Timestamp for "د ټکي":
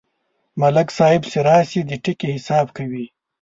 1.85-2.27